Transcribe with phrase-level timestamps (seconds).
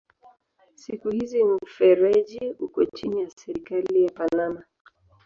[0.75, 4.63] Siku hizi mfereji uko chini ya serikali ya Panama.